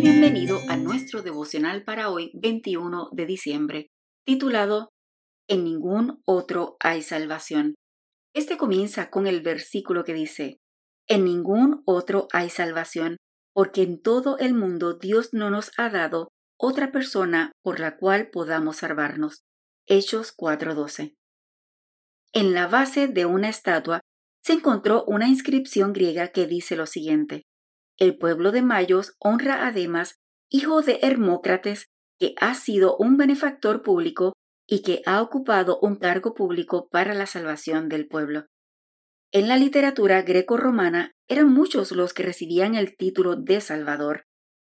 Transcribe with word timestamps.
Bienvenido 0.00 0.60
a 0.68 0.76
nuestro 0.76 1.22
devocional 1.22 1.82
para 1.82 2.08
hoy, 2.08 2.30
21 2.34 3.08
de 3.10 3.26
diciembre, 3.26 3.88
titulado 4.24 4.90
En 5.48 5.64
ningún 5.64 6.22
otro 6.24 6.76
hay 6.78 7.02
salvación. 7.02 7.74
Este 8.32 8.56
comienza 8.56 9.10
con 9.10 9.26
el 9.26 9.40
versículo 9.40 10.04
que 10.04 10.14
dice, 10.14 10.58
En 11.08 11.24
ningún 11.24 11.82
otro 11.84 12.28
hay 12.32 12.48
salvación, 12.48 13.16
porque 13.52 13.82
en 13.82 14.00
todo 14.00 14.38
el 14.38 14.54
mundo 14.54 14.94
Dios 14.94 15.30
no 15.32 15.50
nos 15.50 15.72
ha 15.76 15.90
dado 15.90 16.28
otra 16.56 16.92
persona 16.92 17.50
por 17.64 17.80
la 17.80 17.96
cual 17.96 18.30
podamos 18.30 18.76
salvarnos. 18.76 19.42
Hechos 19.88 20.32
4:12. 20.32 21.16
En 22.32 22.54
la 22.54 22.68
base 22.68 23.08
de 23.08 23.26
una 23.26 23.48
estatua 23.48 24.00
se 24.44 24.52
encontró 24.52 25.02
una 25.08 25.26
inscripción 25.26 25.92
griega 25.92 26.28
que 26.28 26.46
dice 26.46 26.76
lo 26.76 26.86
siguiente. 26.86 27.47
El 27.98 28.16
pueblo 28.16 28.52
de 28.52 28.62
Mayos 28.62 29.16
honra 29.18 29.66
a 29.66 29.72
Demas, 29.72 30.20
hijo 30.48 30.82
de 30.82 31.00
Hermócrates, 31.02 31.88
que 32.18 32.34
ha 32.40 32.54
sido 32.54 32.96
un 32.96 33.16
benefactor 33.16 33.82
público 33.82 34.34
y 34.68 34.82
que 34.82 35.02
ha 35.04 35.20
ocupado 35.20 35.80
un 35.80 35.96
cargo 35.96 36.34
público 36.34 36.88
para 36.90 37.14
la 37.14 37.26
salvación 37.26 37.88
del 37.88 38.06
pueblo. 38.06 38.46
En 39.32 39.48
la 39.48 39.56
literatura 39.56 40.22
greco-romana 40.22 41.12
eran 41.26 41.52
muchos 41.52 41.90
los 41.92 42.14
que 42.14 42.22
recibían 42.22 42.76
el 42.76 42.96
título 42.96 43.34
de 43.34 43.60
Salvador. 43.60 44.24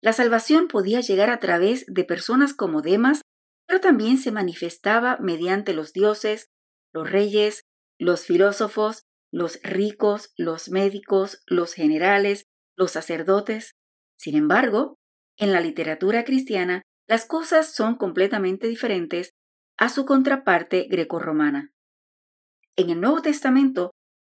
La 0.01 0.13
salvación 0.13 0.67
podía 0.67 1.01
llegar 1.01 1.29
a 1.29 1.39
través 1.39 1.85
de 1.87 2.03
personas 2.03 2.53
como 2.55 2.81
Demas, 2.81 3.21
pero 3.67 3.79
también 3.79 4.17
se 4.17 4.31
manifestaba 4.31 5.17
mediante 5.21 5.73
los 5.73 5.93
dioses, 5.93 6.49
los 6.91 7.09
reyes, 7.09 7.61
los 7.99 8.25
filósofos, 8.25 9.03
los 9.31 9.61
ricos, 9.61 10.33
los 10.35 10.69
médicos, 10.69 11.43
los 11.45 11.73
generales, 11.73 12.45
los 12.81 12.91
sacerdotes. 12.91 13.75
Sin 14.17 14.35
embargo, 14.35 14.97
en 15.37 15.53
la 15.53 15.61
literatura 15.61 16.23
cristiana, 16.23 16.81
las 17.07 17.25
cosas 17.25 17.75
son 17.75 17.95
completamente 17.95 18.67
diferentes 18.67 19.29
a 19.77 19.87
su 19.87 20.05
contraparte 20.05 20.87
grecorromana. 20.89 21.69
En 22.75 22.89
el 22.89 22.99
Nuevo 22.99 23.21
Testamento, 23.21 23.91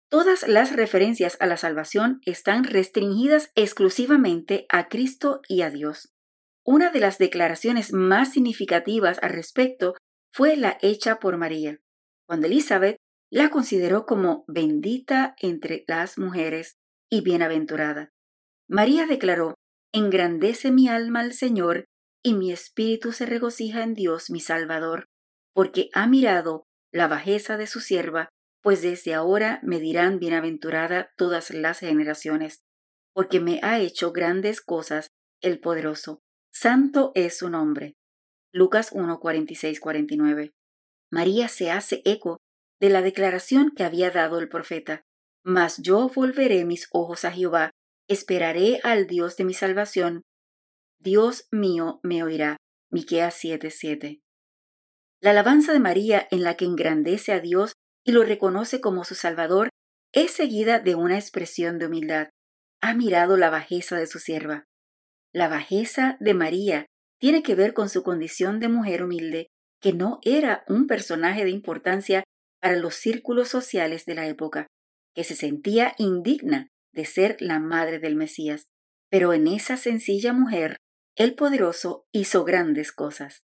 todas 0.09 0.47
las 0.47 0.73
referencias 0.73 1.35
a 1.41 1.45
la 1.45 1.57
salvación 1.57 2.21
están 2.25 2.63
restringidas 2.63 3.51
exclusivamente 3.55 4.65
a 4.69 4.87
Cristo 4.87 5.41
y 5.49 5.63
a 5.63 5.69
Dios. 5.69 6.13
Una 6.65 6.89
de 6.89 7.01
las 7.01 7.17
declaraciones 7.17 7.91
más 7.91 8.31
significativas 8.31 9.19
al 9.21 9.31
respecto 9.31 9.95
fue 10.33 10.55
la 10.55 10.77
hecha 10.81 11.19
por 11.19 11.35
María, 11.35 11.79
cuando 12.25 12.47
Elizabeth 12.47 12.95
la 13.29 13.49
consideró 13.49 14.05
como 14.05 14.45
bendita 14.47 15.35
entre 15.39 15.83
las 15.85 16.17
mujeres 16.17 16.77
y 17.09 17.19
bienaventurada. 17.19 18.13
María 18.67 19.05
declaró, 19.05 19.55
Engrandece 19.93 20.71
mi 20.71 20.89
alma 20.89 21.21
al 21.21 21.33
Señor, 21.33 21.85
y 22.23 22.33
mi 22.33 22.51
espíritu 22.51 23.13
se 23.13 23.25
regocija 23.25 23.83
en 23.83 23.93
Dios 23.93 24.29
mi 24.29 24.39
Salvador, 24.39 25.05
porque 25.53 25.89
ha 25.93 26.07
mirado 26.07 26.65
la 26.91 27.07
bajeza 27.07 27.57
de 27.57 27.67
su 27.67 27.79
sierva, 27.79 28.29
pues 28.61 28.81
desde 28.81 29.13
ahora 29.13 29.59
me 29.63 29.79
dirán 29.79 30.19
bienaventurada 30.19 31.11
todas 31.15 31.51
las 31.51 31.79
generaciones, 31.79 32.63
porque 33.13 33.39
me 33.39 33.59
ha 33.63 33.79
hecho 33.79 34.11
grandes 34.11 34.61
cosas 34.61 35.07
el 35.41 35.59
poderoso. 35.59 36.19
Santo 36.51 37.11
es 37.15 37.37
su 37.37 37.49
nombre. 37.49 37.95
Lucas 38.51 38.89
1, 38.91 39.19
49. 39.19 40.51
María 41.11 41.47
se 41.47 41.71
hace 41.71 42.01
eco 42.03 42.37
de 42.81 42.89
la 42.89 43.01
declaración 43.01 43.71
que 43.75 43.83
había 43.83 44.11
dado 44.11 44.39
el 44.39 44.49
profeta. 44.49 45.03
Mas 45.43 45.77
yo 45.77 46.09
volveré 46.13 46.65
mis 46.65 46.87
ojos 46.91 47.23
a 47.23 47.31
Jehová, 47.31 47.71
esperaré 48.07 48.79
al 48.83 49.07
Dios 49.07 49.35
de 49.37 49.45
mi 49.45 49.53
salvación. 49.53 50.23
Dios 50.99 51.47
mío 51.51 51.99
me 52.03 52.23
oirá. 52.23 52.57
Miqueas 52.89 53.35
7:7. 53.35 54.21
La 55.21 55.31
alabanza 55.31 55.73
de 55.73 55.79
María 55.79 56.27
en 56.31 56.43
la 56.43 56.55
que 56.55 56.65
engrandece 56.65 57.33
a 57.33 57.39
Dios 57.39 57.73
y 58.05 58.11
lo 58.11 58.23
reconoce 58.23 58.79
como 58.79 59.03
su 59.03 59.15
Salvador 59.15 59.69
es 60.13 60.31
seguida 60.31 60.79
de 60.79 60.95
una 60.95 61.15
expresión 61.15 61.79
de 61.79 61.87
humildad. 61.87 62.29
Ha 62.81 62.93
mirado 62.93 63.35
la 63.35 63.49
bajeza 63.49 63.97
de 63.97 64.07
su 64.07 64.19
sierva. 64.19 64.65
La 65.33 65.49
bajeza 65.49 66.17
de 66.19 66.33
María 66.33 66.85
tiene 67.19 67.43
que 67.43 67.55
ver 67.55 67.73
con 67.73 67.89
su 67.89 68.03
condición 68.03 68.59
de 68.59 68.69
mujer 68.69 69.03
humilde, 69.03 69.47
que 69.81 69.93
no 69.93 70.19
era 70.23 70.63
un 70.67 70.87
personaje 70.87 71.43
de 71.43 71.49
importancia 71.49 72.23
para 72.61 72.77
los 72.77 72.95
círculos 72.95 73.49
sociales 73.49 74.05
de 74.05 74.15
la 74.15 74.27
época, 74.27 74.67
que 75.13 75.23
se 75.23 75.35
sentía 75.35 75.93
indigna 75.97 76.67
de 76.97 77.05
ser 77.05 77.37
la 77.39 77.59
madre 77.59 77.99
del 77.99 78.15
Mesías. 78.15 78.65
Pero 79.09 79.31
en 79.31 79.47
esa 79.47 79.77
sencilla 79.77 80.33
mujer, 80.33 80.77
el 81.15 81.35
poderoso 81.35 82.07
hizo 82.11 82.43
grandes 82.43 82.91
cosas. 82.91 83.43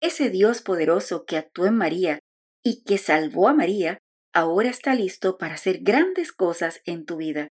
Ese 0.00 0.30
Dios 0.30 0.62
poderoso 0.62 1.24
que 1.26 1.36
actuó 1.36 1.66
en 1.66 1.76
María 1.76 2.20
y 2.62 2.84
que 2.84 2.98
salvó 2.98 3.48
a 3.48 3.54
María, 3.54 3.98
ahora 4.32 4.70
está 4.70 4.94
listo 4.94 5.38
para 5.38 5.54
hacer 5.54 5.80
grandes 5.82 6.32
cosas 6.32 6.80
en 6.84 7.04
tu 7.04 7.16
vida. 7.16 7.48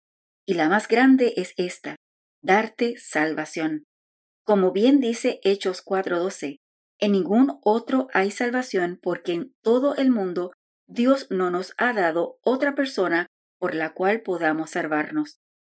Y 0.45 0.53
la 0.53 0.69
más 0.69 0.87
grande 0.87 1.33
es 1.37 1.53
esta, 1.57 1.95
darte 2.43 2.95
salvación. 2.97 3.83
Como 4.45 4.71
bien 4.71 4.99
dice 4.99 5.39
Hechos 5.43 5.81
4:12, 5.83 6.57
en 6.99 7.11
ningún 7.11 7.59
otro 7.63 8.07
hay 8.13 8.29
salvación 8.29 8.99
porque 9.01 9.33
en 9.33 9.53
todo 9.63 9.95
el 9.95 10.11
mundo 10.11 10.51
Dios 10.87 11.27
no 11.31 11.49
nos 11.49 11.73
ha 11.77 11.93
dado 11.93 12.37
otra 12.43 12.75
persona 12.75 13.27
por 13.63 13.75
la 13.75 13.93
cual 13.93 14.19
podamos 14.23 14.71
salvarnos. 14.71 15.39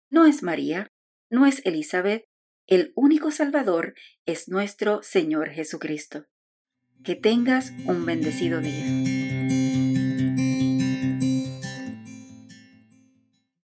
No 0.10 0.26
es 0.26 0.42
María, 0.42 0.88
no 1.30 1.46
es 1.46 1.62
Elizabeth, 1.66 2.24
el 2.66 2.94
único 2.96 3.30
Salvador 3.30 3.94
es 4.26 4.48
nuestro 4.48 5.04
Señor 5.04 5.50
Jesucristo. 5.50 6.26
Que 7.04 7.16
tengas 7.16 7.74
un 7.86 8.06
bendecido 8.06 8.62
día. 8.62 9.23